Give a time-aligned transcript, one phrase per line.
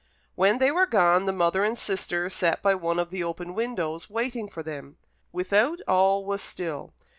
[0.33, 4.09] When they were gone, the mother and sister sat by one of the open windows,
[4.09, 4.97] waiting for them.
[5.31, 6.91] Without all was still.